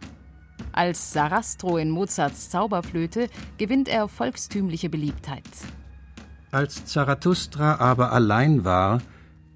Als 0.73 1.13
Sarastro 1.13 1.79
in 1.79 1.91
Mozarts 1.91 2.51
Zauberflöte 2.51 3.29
gewinnt 3.59 3.89
er 3.89 4.09
volkstümliche 4.09 4.89
Beliebtheit. 4.89 5.43
Als 6.53 6.85
Zarathustra 6.85 7.77
aber 7.77 8.13
allein 8.13 8.65
war, 8.65 9.01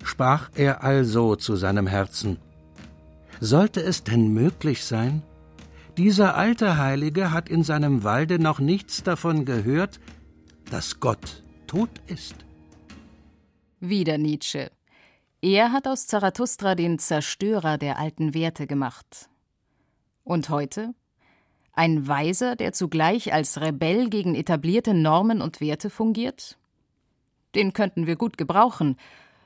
sprach 0.03 0.51
er 0.55 0.83
also 0.83 1.37
zu 1.37 1.57
seinem 1.57 1.87
Herzen: 1.87 2.39
Sollte 3.41 3.81
es 3.83 4.05
denn 4.05 4.29
möglich 4.29 4.85
sein? 4.85 5.23
Dieser 5.97 6.37
alte 6.37 6.79
Heilige 6.79 7.31
hat 7.31 7.49
in 7.49 7.63
seinem 7.63 8.03
Walde 8.03 8.39
noch 8.39 8.59
nichts 8.59 9.03
davon 9.03 9.45
gehört, 9.45 10.01
dass 10.71 10.99
Gott 11.01 11.43
tot 11.67 11.91
ist. 12.07 12.35
Wieder 13.81 14.19
Nietzsche. 14.19 14.71
Er 15.41 15.73
hat 15.73 15.87
aus 15.87 16.07
Zarathustra 16.07 16.75
den 16.75 16.99
Zerstörer 16.99 17.79
der 17.79 17.99
alten 17.99 18.35
Werte 18.35 18.67
gemacht. 18.67 19.29
Und 20.25 20.49
heute? 20.49 20.95
Ein 21.75 22.09
Weiser, 22.09 22.57
der 22.57 22.73
zugleich 22.73 23.33
als 23.33 23.61
Rebell 23.61 24.09
gegen 24.09 24.35
etablierte 24.35 24.95
Normen 24.95 25.43
und 25.43 25.61
Werte 25.61 25.91
fungiert? 25.91 26.57
Den 27.55 27.73
könnten 27.73 28.07
wir 28.07 28.17
gut 28.17 28.39
gebrauchen, 28.39 28.97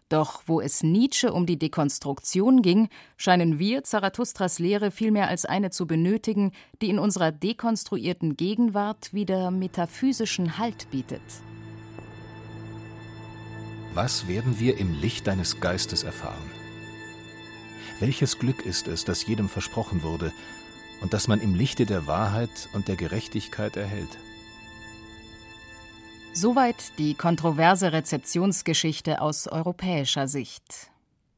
doch 0.09 0.43
wo 0.47 0.61
es 0.61 0.83
Nietzsche 0.83 1.33
um 1.33 1.47
die 1.47 1.59
Dekonstruktion 1.59 2.63
ging, 2.63 2.89
scheinen 3.17 3.59
wir 3.59 3.85
Zarathustras 3.85 4.59
Lehre 4.59 4.91
vielmehr 4.91 5.29
als 5.29 5.45
eine 5.45 5.71
zu 5.71 5.87
benötigen, 5.87 6.53
die 6.81 6.91
in 6.91 6.99
unserer 6.99 7.33
dekonstruierten 7.33 8.37
Gegenwart 8.37 9.13
wieder 9.13 9.51
metaphysischen 9.51 10.59
Halt 10.59 10.91
bietet. 10.91 11.23
Was 13.95 14.29
werden 14.29 14.61
wir 14.61 14.79
im 14.79 14.95
Licht 15.01 15.27
deines 15.27 15.61
Geistes 15.61 16.05
erfahren? 16.05 16.51
Welches 18.01 18.39
Glück 18.39 18.65
ist 18.65 18.87
es, 18.87 19.05
das 19.05 19.27
jedem 19.27 19.49
versprochen 19.49 20.03
wurde 20.03 20.33
und 21.01 21.15
das 21.15 21.27
man 21.27 21.41
im 21.41 21.55
Lichte 21.55 21.85
der 21.85 22.07
Wahrheit 22.07 22.69
und 22.73 22.89
der 22.89 22.97
Gerechtigkeit 22.97 23.77
erhält? 23.77 24.19
Soweit 26.41 26.97
die 26.99 27.15
kontroverse 27.15 27.93
Rezeptionsgeschichte 27.93 29.21
aus 29.21 29.49
europäischer 29.49 30.29
Sicht. 30.29 30.89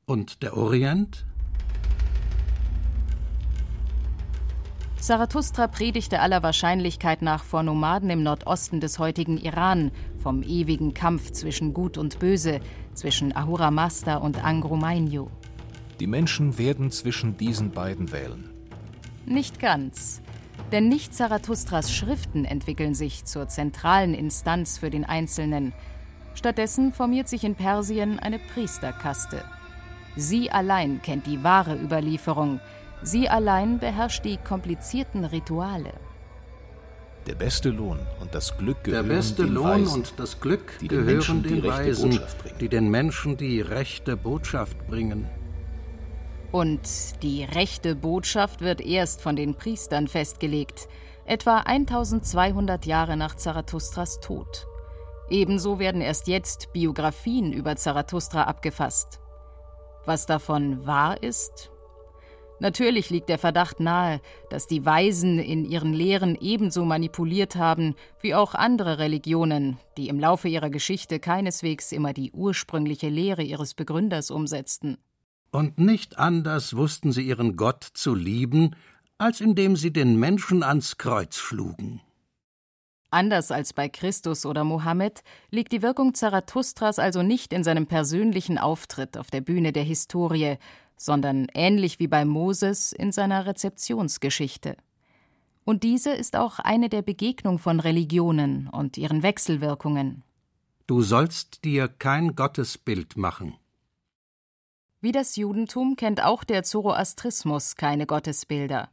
Und 0.04 0.42
der 0.42 0.58
Orient? 0.58 1.24
Zarathustra 4.98 5.68
predigte 5.68 6.20
aller 6.20 6.42
Wahrscheinlichkeit 6.42 7.22
nach 7.22 7.44
vor 7.44 7.62
Nomaden 7.62 8.10
im 8.10 8.22
Nordosten 8.22 8.80
des 8.80 8.98
heutigen 8.98 9.38
Iran 9.38 9.90
vom 10.18 10.42
ewigen 10.42 10.92
Kampf 10.92 11.30
zwischen 11.30 11.72
Gut 11.72 11.96
und 11.96 12.18
Böse, 12.18 12.60
zwischen 12.92 13.34
Ahura 13.34 13.70
Mazda 13.70 14.16
und 14.18 14.44
Angro 14.44 14.76
Mainyu. 14.76 15.28
Die 15.98 16.06
Menschen 16.06 16.58
werden 16.58 16.90
zwischen 16.90 17.38
diesen 17.38 17.70
beiden 17.70 18.12
wählen. 18.12 18.50
Nicht 19.24 19.60
ganz. 19.60 20.20
Denn 20.72 20.88
nicht 20.88 21.14
Zarathustras 21.14 21.92
Schriften 21.92 22.44
entwickeln 22.44 22.94
sich 22.94 23.24
zur 23.24 23.48
zentralen 23.48 24.14
Instanz 24.14 24.78
für 24.78 24.90
den 24.90 25.04
Einzelnen. 25.04 25.72
Stattdessen 26.34 26.92
formiert 26.92 27.28
sich 27.28 27.44
in 27.44 27.54
Persien 27.54 28.18
eine 28.18 28.38
Priesterkaste. 28.38 29.42
Sie 30.16 30.50
allein 30.50 31.02
kennt 31.02 31.26
die 31.26 31.42
wahre 31.42 31.76
Überlieferung, 31.76 32.60
Sie 33.02 33.28
allein 33.28 33.78
beherrscht 33.78 34.24
die 34.24 34.36
komplizierten 34.36 35.24
Rituale. 35.24 35.92
Der 37.26 37.34
beste 37.34 37.70
Lohn 37.70 37.98
und 38.20 38.34
das 38.34 38.56
Glück 38.58 38.84
gehören 38.84 39.08
Der 39.08 39.14
beste 39.14 39.44
den 39.44 39.54
Lohn 39.54 39.64
Weisen, 39.64 39.94
und 39.94 40.14
das 40.18 40.40
Glück 40.40 40.78
gehören 40.80 41.42
den, 41.42 41.62
den 41.62 41.64
Weisen, 41.64 42.20
die 42.60 42.68
den 42.68 42.90
Menschen 42.90 43.36
die 43.36 43.60
rechte 43.60 44.16
Botschaft 44.16 44.86
bringen. 44.86 45.26
Und 46.52 47.22
die 47.22 47.44
rechte 47.44 47.94
Botschaft 47.94 48.60
wird 48.60 48.80
erst 48.80 49.22
von 49.22 49.36
den 49.36 49.54
Priestern 49.54 50.08
festgelegt. 50.08 50.88
etwa 51.26 51.58
1200 51.58 52.86
Jahre 52.86 53.16
nach 53.16 53.36
Zarathustras 53.36 54.18
Tod. 54.18 54.66
Ebenso 55.28 55.78
werden 55.78 56.00
erst 56.00 56.26
jetzt 56.26 56.72
Biografien 56.72 57.52
über 57.52 57.76
Zarathustra 57.76 58.44
abgefasst. 58.44 59.20
Was 60.04 60.26
davon 60.26 60.84
wahr 60.86 61.22
ist? 61.22 61.70
Natürlich 62.58 63.10
liegt 63.10 63.28
der 63.28 63.38
Verdacht 63.38 63.78
nahe, 63.78 64.20
dass 64.50 64.66
die 64.66 64.84
Weisen 64.84 65.38
in 65.38 65.64
ihren 65.64 65.92
Lehren 65.92 66.36
ebenso 66.40 66.84
manipuliert 66.84 67.54
haben 67.54 67.94
wie 68.20 68.34
auch 68.34 68.54
andere 68.54 68.98
Religionen, 68.98 69.78
die 69.96 70.08
im 70.08 70.18
Laufe 70.18 70.48
ihrer 70.48 70.68
Geschichte 70.68 71.20
keineswegs 71.20 71.92
immer 71.92 72.12
die 72.12 72.32
ursprüngliche 72.32 73.08
Lehre 73.08 73.42
ihres 73.42 73.74
Begründers 73.74 74.32
umsetzten. 74.32 74.98
Und 75.50 75.78
nicht 75.78 76.18
anders 76.18 76.76
wussten 76.76 77.12
sie 77.12 77.22
ihren 77.22 77.56
Gott 77.56 77.84
zu 77.84 78.14
lieben, 78.14 78.76
als 79.18 79.40
indem 79.40 79.76
sie 79.76 79.92
den 79.92 80.18
Menschen 80.18 80.62
ans 80.62 80.96
Kreuz 80.96 81.36
schlugen. 81.36 82.00
Anders 83.10 83.50
als 83.50 83.72
bei 83.72 83.88
Christus 83.88 84.46
oder 84.46 84.62
Mohammed 84.62 85.22
liegt 85.50 85.72
die 85.72 85.82
Wirkung 85.82 86.14
Zarathustras 86.14 87.00
also 87.00 87.22
nicht 87.22 87.52
in 87.52 87.64
seinem 87.64 87.86
persönlichen 87.86 88.56
Auftritt 88.56 89.18
auf 89.18 89.30
der 89.30 89.40
Bühne 89.40 89.72
der 89.72 89.82
Historie, 89.82 90.58
sondern 90.96 91.48
ähnlich 91.54 91.98
wie 91.98 92.06
bei 92.06 92.24
Moses 92.24 92.92
in 92.92 93.10
seiner 93.10 93.46
Rezeptionsgeschichte. 93.46 94.76
Und 95.64 95.82
diese 95.82 96.10
ist 96.10 96.36
auch 96.36 96.60
eine 96.60 96.88
der 96.88 97.02
Begegnung 97.02 97.58
von 97.58 97.80
Religionen 97.80 98.68
und 98.68 98.96
ihren 98.96 99.22
Wechselwirkungen. 99.22 100.22
Du 100.86 101.02
sollst 101.02 101.64
dir 101.64 101.88
kein 101.88 102.36
Gottesbild 102.36 103.16
machen. 103.16 103.54
Wie 105.02 105.12
das 105.12 105.36
Judentum 105.36 105.96
kennt 105.96 106.22
auch 106.22 106.44
der 106.44 106.62
Zoroastrismus 106.62 107.76
keine 107.76 108.04
Gottesbilder. 108.04 108.90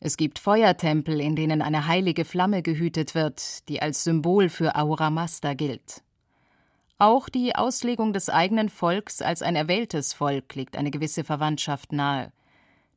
Es 0.00 0.16
gibt 0.16 0.40
Feuertempel, 0.40 1.20
in 1.20 1.36
denen 1.36 1.62
eine 1.62 1.86
heilige 1.86 2.24
Flamme 2.24 2.60
gehütet 2.60 3.14
wird, 3.14 3.68
die 3.68 3.80
als 3.80 4.02
Symbol 4.02 4.48
für 4.48 4.74
Aura 4.74 5.10
Mazda 5.10 5.54
gilt. 5.54 6.02
Auch 6.98 7.28
die 7.28 7.54
Auslegung 7.54 8.12
des 8.12 8.30
eigenen 8.30 8.68
Volks 8.68 9.22
als 9.22 9.42
ein 9.42 9.54
erwähltes 9.54 10.12
Volk 10.12 10.56
legt 10.56 10.76
eine 10.76 10.90
gewisse 10.90 11.22
Verwandtschaft 11.22 11.92
nahe. 11.92 12.32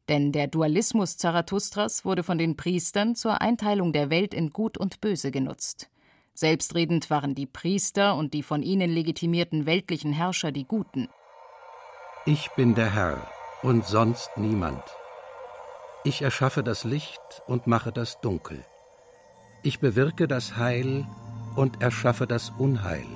Denn 0.09 0.31
der 0.31 0.47
Dualismus 0.47 1.17
Zarathustras 1.17 2.05
wurde 2.05 2.23
von 2.23 2.39
den 2.39 2.57
Priestern 2.57 3.15
zur 3.15 3.39
Einteilung 3.39 3.93
der 3.93 4.09
Welt 4.09 4.33
in 4.33 4.49
Gut 4.49 4.79
und 4.79 4.99
Böse 4.99 5.29
genutzt. 5.29 5.89
Selbstredend 6.33 7.11
waren 7.11 7.35
die 7.35 7.45
Priester 7.45 8.15
und 8.15 8.33
die 8.33 8.43
von 8.43 8.63
ihnen 8.63 8.89
legitimierten 8.89 9.67
weltlichen 9.67 10.13
Herrscher 10.13 10.51
die 10.51 10.65
Guten. 10.65 11.07
Ich 12.29 12.49
bin 12.57 12.75
der 12.75 12.93
Herr 12.93 13.25
und 13.63 13.85
sonst 13.85 14.31
niemand. 14.35 14.83
Ich 16.03 16.21
erschaffe 16.21 16.61
das 16.61 16.83
Licht 16.83 17.41
und 17.47 17.67
mache 17.67 17.93
das 17.93 18.19
Dunkel. 18.19 18.65
Ich 19.63 19.79
bewirke 19.79 20.27
das 20.27 20.57
Heil 20.57 21.07
und 21.55 21.81
erschaffe 21.81 22.27
das 22.27 22.51
Unheil. 22.57 23.07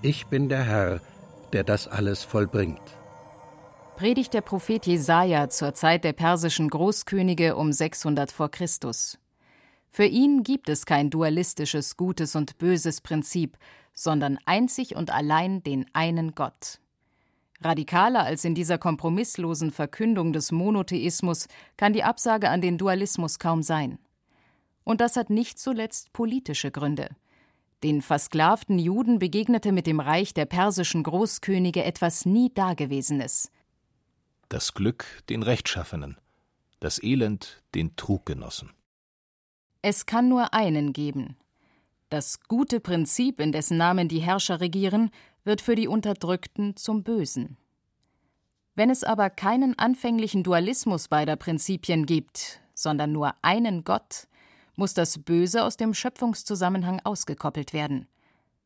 Ich 0.00 0.28
bin 0.28 0.48
der 0.48 0.64
Herr, 0.64 1.02
der 1.52 1.64
das 1.64 1.86
alles 1.86 2.24
vollbringt. 2.24 2.80
Predigt 3.98 4.32
der 4.32 4.40
Prophet 4.40 4.86
Jesaja 4.86 5.50
zur 5.50 5.74
Zeit 5.74 6.02
der 6.04 6.14
persischen 6.14 6.70
Großkönige 6.70 7.56
um 7.56 7.74
600 7.74 8.32
vor 8.32 8.50
Christus. 8.50 9.18
Für 9.90 10.06
ihn 10.06 10.44
gibt 10.44 10.70
es 10.70 10.86
kein 10.86 11.10
dualistisches 11.10 11.98
Gutes 11.98 12.36
und 12.36 12.56
Böses 12.56 13.02
Prinzip, 13.02 13.58
sondern 13.92 14.38
einzig 14.46 14.96
und 14.96 15.10
allein 15.10 15.62
den 15.62 15.84
einen 15.92 16.34
Gott. 16.34 16.80
Radikaler 17.60 18.24
als 18.24 18.44
in 18.44 18.54
dieser 18.54 18.78
kompromisslosen 18.78 19.70
Verkündung 19.70 20.32
des 20.32 20.52
Monotheismus 20.52 21.48
kann 21.76 21.92
die 21.92 22.04
Absage 22.04 22.50
an 22.50 22.60
den 22.60 22.78
Dualismus 22.78 23.38
kaum 23.38 23.62
sein. 23.62 23.98
Und 24.84 25.00
das 25.00 25.16
hat 25.16 25.28
nicht 25.28 25.58
zuletzt 25.58 26.12
politische 26.12 26.70
Gründe. 26.70 27.08
Den 27.82 28.02
versklavten 28.02 28.78
Juden 28.78 29.18
begegnete 29.18 29.70
mit 29.70 29.86
dem 29.86 30.00
Reich 30.00 30.34
der 30.34 30.46
persischen 30.46 31.02
Großkönige 31.02 31.84
etwas 31.84 32.26
nie 32.26 32.52
Dagewesenes. 32.52 33.50
Das 34.48 34.74
Glück 34.74 35.04
den 35.28 35.42
Rechtschaffenen, 35.42 36.16
das 36.80 37.02
Elend 37.02 37.62
den 37.74 37.94
Truggenossen. 37.96 38.70
Es 39.82 40.06
kann 40.06 40.28
nur 40.28 40.54
einen 40.54 40.92
geben. 40.92 41.36
Das 42.08 42.40
gute 42.48 42.80
Prinzip, 42.80 43.38
in 43.38 43.52
dessen 43.52 43.76
Namen 43.76 44.08
die 44.08 44.20
Herrscher 44.20 44.60
regieren, 44.60 45.10
wird 45.44 45.60
für 45.60 45.74
die 45.74 45.88
Unterdrückten 45.88 46.76
zum 46.76 47.02
Bösen. 47.02 47.56
Wenn 48.74 48.90
es 48.90 49.02
aber 49.02 49.30
keinen 49.30 49.78
anfänglichen 49.78 50.44
Dualismus 50.44 51.08
beider 51.08 51.36
Prinzipien 51.36 52.06
gibt, 52.06 52.60
sondern 52.74 53.12
nur 53.12 53.34
einen 53.42 53.82
Gott, 53.82 54.28
muss 54.76 54.94
das 54.94 55.18
Böse 55.18 55.64
aus 55.64 55.76
dem 55.76 55.94
Schöpfungszusammenhang 55.94 57.00
ausgekoppelt 57.02 57.72
werden. 57.72 58.06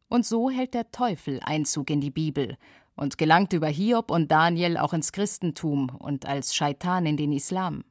Und 0.09 0.27
so 0.27 0.51
hält 0.51 0.75
der 0.75 0.91
Teufel 0.93 1.41
Einzug 1.43 1.89
in 1.89 2.03
die 2.03 2.11
Bibel 2.11 2.59
und 2.95 3.17
gelangt 3.17 3.55
über 3.55 3.69
Hiob 3.69 4.11
und 4.11 4.31
Daniel 4.31 4.77
auch 4.77 4.93
ins 4.93 5.13
Christentum 5.13 5.89
und 5.89 6.27
als 6.27 6.55
Scheitan 6.55 7.07
in 7.07 7.17
den 7.17 7.33
Islam. 7.33 7.85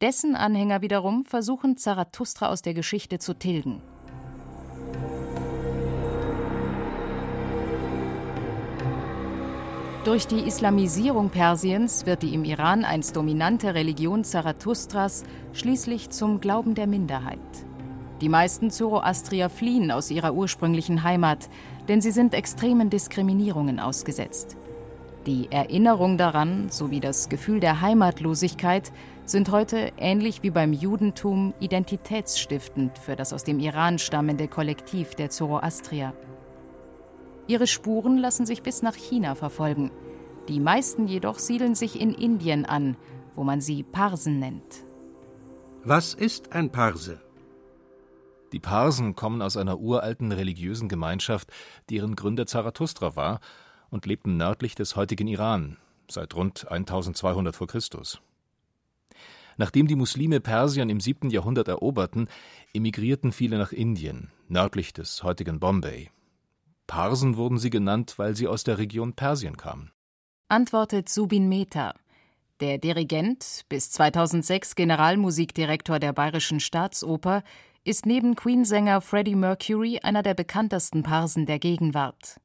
Dessen 0.00 0.34
Anhänger 0.34 0.80
wiederum 0.80 1.24
versuchen 1.24 1.76
Zarathustra 1.76 2.48
aus 2.48 2.62
der 2.62 2.72
Geschichte 2.72 3.18
zu 3.18 3.34
tilgen. 3.34 3.82
Durch 10.04 10.26
die 10.26 10.40
Islamisierung 10.40 11.30
Persiens 11.30 12.06
wird 12.06 12.24
die 12.24 12.34
im 12.34 12.42
Iran 12.44 12.84
einst 12.84 13.14
dominante 13.14 13.72
Religion 13.72 14.24
Zarathustras 14.24 15.22
schließlich 15.52 16.10
zum 16.10 16.40
Glauben 16.40 16.74
der 16.74 16.88
Minderheit. 16.88 17.38
Die 18.20 18.28
meisten 18.28 18.72
Zoroastrier 18.72 19.48
fliehen 19.48 19.92
aus 19.92 20.10
ihrer 20.10 20.34
ursprünglichen 20.34 21.04
Heimat, 21.04 21.48
denn 21.86 22.00
sie 22.00 22.10
sind 22.10 22.34
extremen 22.34 22.90
Diskriminierungen 22.90 23.78
ausgesetzt. 23.78 24.56
Die 25.26 25.46
Erinnerung 25.52 26.18
daran 26.18 26.68
sowie 26.68 26.98
das 26.98 27.28
Gefühl 27.28 27.60
der 27.60 27.80
Heimatlosigkeit 27.80 28.90
sind 29.24 29.52
heute 29.52 29.92
ähnlich 29.98 30.42
wie 30.42 30.50
beim 30.50 30.72
Judentum 30.72 31.54
identitätsstiftend 31.60 32.98
für 32.98 33.14
das 33.14 33.32
aus 33.32 33.44
dem 33.44 33.60
Iran 33.60 34.00
stammende 34.00 34.48
Kollektiv 34.48 35.14
der 35.14 35.30
Zoroastrier. 35.30 36.12
Ihre 37.52 37.66
Spuren 37.66 38.16
lassen 38.16 38.46
sich 38.46 38.62
bis 38.62 38.80
nach 38.80 38.94
China 38.94 39.34
verfolgen. 39.34 39.90
Die 40.48 40.58
meisten 40.58 41.06
jedoch 41.06 41.38
siedeln 41.38 41.74
sich 41.74 42.00
in 42.00 42.14
Indien 42.14 42.64
an, 42.64 42.96
wo 43.34 43.44
man 43.44 43.60
sie 43.60 43.82
Parsen 43.82 44.38
nennt. 44.38 44.86
Was 45.84 46.14
ist 46.14 46.52
ein 46.52 46.72
Parse? 46.72 47.20
Die 48.52 48.58
Parsen 48.58 49.14
kommen 49.16 49.42
aus 49.42 49.58
einer 49.58 49.80
uralten 49.80 50.32
religiösen 50.32 50.88
Gemeinschaft, 50.88 51.52
deren 51.90 52.16
Gründer 52.16 52.46
Zarathustra 52.46 53.16
war 53.16 53.40
und 53.90 54.06
lebten 54.06 54.38
nördlich 54.38 54.74
des 54.74 54.96
heutigen 54.96 55.26
Iran, 55.26 55.76
seit 56.10 56.34
rund 56.34 56.70
1200 56.70 57.54
vor 57.54 57.66
Christus. 57.66 58.22
Nachdem 59.58 59.88
die 59.88 59.96
Muslime 59.96 60.40
Persien 60.40 60.88
im 60.88 61.00
7. 61.00 61.28
Jahrhundert 61.28 61.68
eroberten, 61.68 62.28
emigrierten 62.72 63.30
viele 63.30 63.58
nach 63.58 63.72
Indien, 63.72 64.30
nördlich 64.48 64.94
des 64.94 65.22
heutigen 65.22 65.60
Bombay. 65.60 66.10
Parsen 66.92 67.38
wurden 67.38 67.56
sie 67.56 67.70
genannt, 67.70 68.18
weil 68.18 68.36
sie 68.36 68.46
aus 68.46 68.64
der 68.64 68.76
Region 68.76 69.14
Persien 69.14 69.56
kamen. 69.56 69.92
Antwortet 70.48 71.08
Subin 71.08 71.48
Mehta. 71.48 71.94
Der 72.60 72.76
Dirigent, 72.76 73.62
bis 73.70 73.90
2006 73.92 74.74
Generalmusikdirektor 74.74 75.98
der 75.98 76.12
Bayerischen 76.12 76.60
Staatsoper, 76.60 77.44
ist 77.82 78.04
neben 78.04 78.36
Queen-Sänger 78.36 79.00
Freddie 79.00 79.36
Mercury 79.36 80.00
einer 80.02 80.22
der 80.22 80.34
bekanntesten 80.34 81.02
Parsen 81.02 81.46
der 81.46 81.58
Gegenwart. 81.58 82.38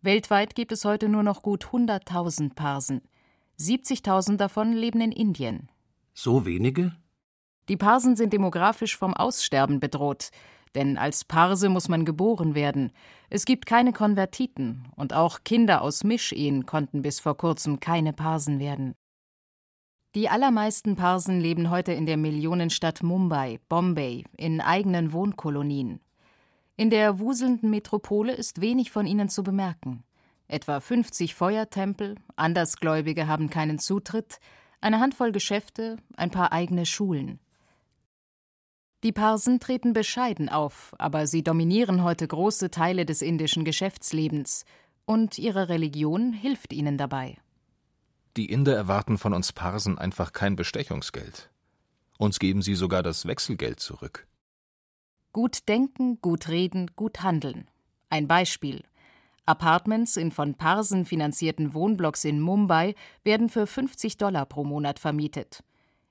Weltweit 0.00 0.54
gibt 0.54 0.70
es 0.70 0.84
heute 0.84 1.08
nur 1.08 1.24
noch 1.24 1.42
gut 1.42 1.64
100.000 1.64 2.54
Parsen. 2.54 3.02
70.000 3.58 4.36
davon 4.36 4.74
leben 4.74 5.00
in 5.00 5.10
Indien. 5.10 5.68
So 6.14 6.46
wenige? 6.46 6.94
Die 7.68 7.76
Parsen 7.76 8.14
sind 8.14 8.32
demografisch 8.32 8.96
vom 8.96 9.12
Aussterben 9.12 9.80
bedroht. 9.80 10.30
Denn 10.76 10.98
als 10.98 11.24
Parse 11.24 11.70
muss 11.70 11.88
man 11.88 12.04
geboren 12.04 12.54
werden. 12.54 12.92
Es 13.30 13.46
gibt 13.46 13.64
keine 13.64 13.94
Konvertiten 13.94 14.84
und 14.94 15.14
auch 15.14 15.40
Kinder 15.42 15.80
aus 15.80 16.04
Mischehen 16.04 16.66
konnten 16.66 17.00
bis 17.00 17.18
vor 17.18 17.34
kurzem 17.36 17.80
keine 17.80 18.12
Parsen 18.12 18.60
werden. 18.60 18.94
Die 20.14 20.28
allermeisten 20.28 20.94
Parsen 20.94 21.40
leben 21.40 21.70
heute 21.70 21.92
in 21.92 22.04
der 22.04 22.18
Millionenstadt 22.18 23.02
Mumbai, 23.02 23.58
Bombay, 23.70 24.24
in 24.36 24.60
eigenen 24.60 25.14
Wohnkolonien. 25.14 26.00
In 26.76 26.90
der 26.90 27.18
wuselnden 27.18 27.70
Metropole 27.70 28.34
ist 28.34 28.60
wenig 28.60 28.90
von 28.90 29.06
ihnen 29.06 29.30
zu 29.30 29.42
bemerken. 29.42 30.04
Etwa 30.46 30.80
50 30.80 31.34
Feuertempel, 31.34 32.16
Andersgläubige 32.36 33.26
haben 33.26 33.48
keinen 33.48 33.78
Zutritt, 33.78 34.40
eine 34.82 35.00
Handvoll 35.00 35.32
Geschäfte, 35.32 35.96
ein 36.16 36.30
paar 36.30 36.52
eigene 36.52 36.84
Schulen. 36.84 37.40
Die 39.06 39.12
Parsen 39.12 39.60
treten 39.60 39.92
bescheiden 39.92 40.48
auf, 40.48 40.92
aber 40.98 41.28
sie 41.28 41.44
dominieren 41.44 42.02
heute 42.02 42.26
große 42.26 42.72
Teile 42.72 43.06
des 43.06 43.22
indischen 43.22 43.64
Geschäftslebens, 43.64 44.64
und 45.04 45.38
ihre 45.38 45.68
Religion 45.68 46.32
hilft 46.32 46.72
ihnen 46.72 46.98
dabei. 46.98 47.38
Die 48.36 48.46
Inder 48.46 48.74
erwarten 48.74 49.16
von 49.16 49.32
uns 49.32 49.52
Parsen 49.52 49.96
einfach 49.96 50.32
kein 50.32 50.56
Bestechungsgeld. 50.56 51.52
Uns 52.18 52.40
geben 52.40 52.62
sie 52.62 52.74
sogar 52.74 53.04
das 53.04 53.26
Wechselgeld 53.26 53.78
zurück. 53.78 54.26
Gut 55.32 55.68
denken, 55.68 56.20
gut 56.20 56.48
reden, 56.48 56.90
gut 56.96 57.22
handeln. 57.22 57.70
Ein 58.10 58.26
Beispiel. 58.26 58.82
Apartments 59.44 60.16
in 60.16 60.32
von 60.32 60.56
Parsen 60.56 61.04
finanzierten 61.04 61.74
Wohnblocks 61.74 62.24
in 62.24 62.40
Mumbai 62.40 62.96
werden 63.22 63.50
für 63.50 63.68
50 63.68 64.16
Dollar 64.16 64.46
pro 64.46 64.64
Monat 64.64 64.98
vermietet. 64.98 65.62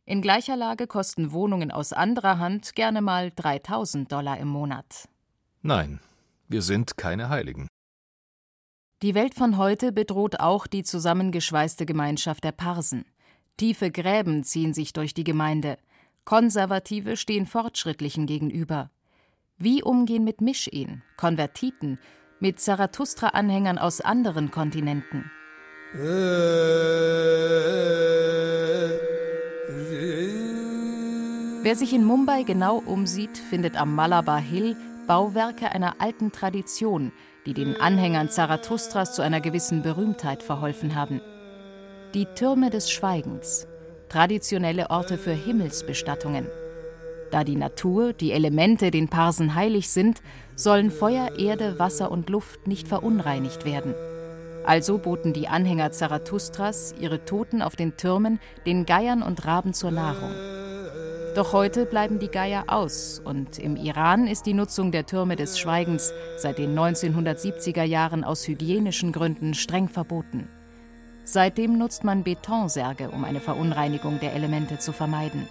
In 0.08 0.22
gleicher 0.22 0.56
Lage 0.56 0.86
kosten 0.86 1.32
Wohnungen 1.32 1.72
aus 1.72 1.92
anderer 1.92 2.38
Hand 2.38 2.76
gerne 2.76 3.02
mal 3.02 3.32
3000 3.36 4.12
Dollar 4.12 4.38
im 4.38 4.48
Monat. 4.48 5.10
Nein, 5.64 6.00
wir 6.48 6.62
sind 6.62 6.96
keine 6.96 7.30
Heiligen. 7.30 7.68
Die 9.02 9.16
Welt 9.16 9.34
von 9.34 9.58
heute 9.58 9.92
bedroht 9.92 10.40
auch 10.40 10.68
die 10.68 10.84
zusammengeschweißte 10.84 11.88
Gemeinschaft 11.88 12.44
der 12.44 12.52
Parsen. 12.52 13.06
Tiefe 13.58 13.90
Gräben 13.90 14.44
ziehen 14.44 14.76
sich 14.76 14.94
durch 14.94 15.16
die 15.16 15.24
Gemeinde. 15.24 15.78
Konservative 16.24 17.18
stehen 17.18 17.48
Fortschrittlichen 17.48 18.28
gegenüber. 18.28 18.92
Wie 19.58 19.82
umgehen 19.82 20.24
mit 20.24 20.40
Mischehen, 20.40 21.02
Konvertiten, 21.18 21.98
mit 22.40 22.60
Zarathustra-Anhängern 22.60 23.80
aus 23.80 24.02
anderen 24.02 24.52
Kontinenten? 24.52 25.32
Wer 31.66 31.76
sich 31.76 31.94
in 31.94 32.06
Mumbai 32.06 32.44
genau 32.44 32.78
umsieht, 32.78 33.40
findet 33.40 33.76
am 33.76 33.96
Malabar 33.96 34.40
Hill 34.40 34.76
Bauwerke 35.08 35.72
einer 35.72 35.96
alten 35.98 36.32
Tradition, 36.32 37.12
die 37.48 37.56
den 37.56 37.76
Anhängern 37.76 38.30
Zarathustras 38.30 39.16
zu 39.16 39.24
einer 39.24 39.42
gewissen 39.42 39.82
Berühmtheit 39.82 40.44
verholfen 40.44 40.94
haben. 40.94 41.22
Die 42.14 42.28
Türme 42.28 42.70
des 42.70 42.92
Schweigens, 42.92 43.66
traditionelle 44.10 44.92
Orte 44.92 45.18
für 45.18 45.34
Himmelsbestattungen. 45.34 46.46
Da 47.32 47.44
die 47.44 47.56
Natur, 47.56 48.14
die 48.14 48.32
Elemente 48.32 48.92
den 48.92 49.10
Parsen 49.10 49.56
heilig 49.56 49.90
sind, 49.90 50.22
sollen 50.54 50.92
Feuer, 50.92 51.32
Erde, 51.40 51.80
Wasser 51.80 52.12
und 52.12 52.30
Luft 52.30 52.68
nicht 52.68 52.88
verunreinigt 52.88 53.66
werden. 53.66 53.96
Also 54.66 54.98
boten 54.98 55.32
die 55.32 55.48
Anhänger 55.48 55.92
Zarathustras 55.92 56.96
ihre 57.00 57.24
Toten 57.24 57.62
auf 57.62 57.76
den 57.76 57.98
Türmen 57.98 58.40
den 58.66 58.86
Geiern 58.86 59.22
und 59.22 59.46
Raben 59.46 59.74
zur 59.74 59.92
Nahrung. 59.92 60.32
Doch 61.36 61.54
heute 61.54 61.86
bleiben 61.86 62.18
die 62.18 62.30
Geier 62.30 62.64
aus 62.68 63.22
und 63.24 63.60
im 63.60 63.76
Iran 63.76 64.26
ist 64.26 64.46
die 64.46 64.54
Nutzung 64.54 64.92
der 64.92 65.06
Türme 65.06 65.36
des 65.36 65.60
Schweigens 65.60 66.14
seit 66.38 66.58
den 66.58 66.74
1970er 66.78 67.84
Jahren 67.84 68.24
aus 68.24 68.48
hygienischen 68.48 69.12
Gründen 69.12 69.54
streng 69.54 69.88
verboten. 69.88 70.48
Seitdem 71.26 71.78
nutzt 71.78 72.04
man 72.04 72.24
Betonsärge, 72.24 73.10
um 73.10 73.24
eine 73.24 73.42
Verunreinigung 73.42 74.20
der 74.20 74.34
Elemente 74.34 74.80
zu 74.80 74.94
vermeiden. 74.94 75.48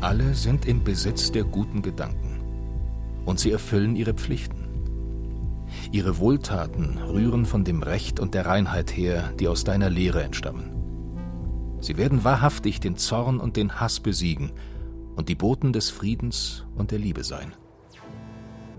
Alle 0.00 0.34
sind 0.34 0.66
im 0.66 0.82
Besitz 0.82 1.30
der 1.30 1.44
guten 1.44 1.82
Gedanken 1.82 2.40
und 3.26 3.38
sie 3.38 3.52
erfüllen 3.52 3.96
ihre 3.96 4.14
Pflichten. 4.14 4.59
Ihre 5.92 6.18
Wohltaten 6.18 6.98
rühren 6.98 7.46
von 7.46 7.64
dem 7.64 7.82
Recht 7.82 8.20
und 8.20 8.34
der 8.34 8.46
Reinheit 8.46 8.96
her, 8.96 9.32
die 9.40 9.48
aus 9.48 9.64
deiner 9.64 9.90
Lehre 9.90 10.22
entstammen. 10.22 10.70
Sie 11.80 11.96
werden 11.96 12.22
wahrhaftig 12.22 12.78
den 12.78 12.96
Zorn 12.96 13.40
und 13.40 13.56
den 13.56 13.80
Hass 13.80 13.98
besiegen 13.98 14.52
und 15.16 15.28
die 15.28 15.34
Boten 15.34 15.72
des 15.72 15.90
Friedens 15.90 16.64
und 16.76 16.92
der 16.92 16.98
Liebe 16.98 17.24
sein. 17.24 17.54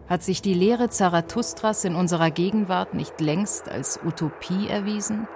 Hat 0.07 0.23
sich 0.23 0.41
die 0.41 0.53
Lehre 0.53 0.89
Zarathustras 0.89 1.83
in 1.83 1.95
unserer 1.95 2.31
Gegenwart 2.31 2.93
nicht 2.93 3.19
längst 3.19 3.67
als 3.67 3.99
Utopie 4.05 4.67
erwiesen? 4.67 5.27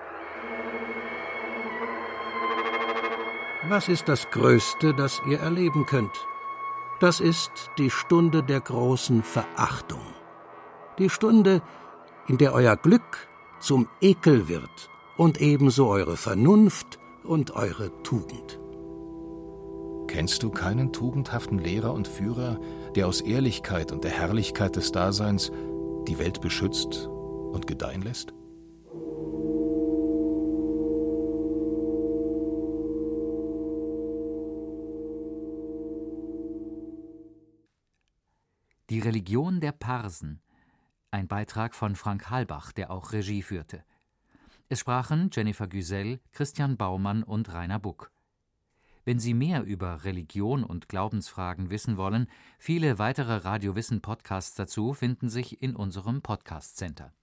Was 3.67 3.89
ist 3.89 4.07
das 4.07 4.29
Größte, 4.29 4.93
das 4.93 5.21
ihr 5.27 5.39
erleben 5.39 5.85
könnt? 5.85 6.15
Das 6.99 7.19
ist 7.19 7.51
die 7.77 7.89
Stunde 7.89 8.43
der 8.43 8.61
großen 8.61 9.23
Verachtung. 9.23 10.14
Die 10.97 11.09
Stunde, 11.09 11.61
in 12.27 12.37
der 12.37 12.53
euer 12.53 12.77
Glück 12.77 13.27
zum 13.59 13.89
Ekel 13.99 14.47
wird 14.47 14.89
und 15.17 15.41
ebenso 15.41 15.87
eure 15.87 16.15
Vernunft 16.15 16.99
und 17.23 17.51
eure 17.51 17.91
Tugend. 18.03 18.59
Kennst 20.07 20.43
du 20.43 20.51
keinen 20.51 20.93
tugendhaften 20.93 21.59
Lehrer 21.59 21.93
und 21.93 22.07
Führer, 22.07 22.61
der 22.95 23.07
aus 23.07 23.19
Ehrlichkeit 23.19 23.91
und 23.91 24.05
der 24.05 24.11
Herrlichkeit 24.11 24.77
des 24.77 24.93
Daseins 24.93 25.51
die 26.07 26.17
Welt 26.17 26.39
beschützt 26.39 27.07
und 27.07 27.67
gedeihen 27.67 28.01
lässt? 28.01 28.33
Die 38.89 38.99
Religion 38.99 39.59
der 39.59 39.73
Parsen. 39.73 40.44
Ein 41.15 41.29
Beitrag 41.29 41.75
von 41.75 41.95
Frank 41.95 42.29
Halbach, 42.29 42.73
der 42.73 42.91
auch 42.91 43.13
Regie 43.13 43.41
führte. 43.41 43.85
Es 44.67 44.81
sprachen 44.81 45.29
Jennifer 45.31 45.65
Güsell, 45.65 46.19
Christian 46.33 46.75
Baumann 46.75 47.23
und 47.23 47.53
Rainer 47.53 47.79
Buck. 47.79 48.11
Wenn 49.05 49.17
Sie 49.17 49.33
mehr 49.33 49.63
über 49.63 50.03
Religion 50.03 50.65
und 50.65 50.89
Glaubensfragen 50.89 51.69
wissen 51.69 51.95
wollen, 51.95 52.27
viele 52.59 52.99
weitere 52.99 53.37
Radio 53.37 53.77
Wissen 53.77 54.01
Podcasts 54.01 54.55
dazu 54.55 54.93
finden 54.93 55.29
sich 55.29 55.61
in 55.61 55.77
unserem 55.77 56.21
Podcast 56.21 56.75
Center. 56.75 57.13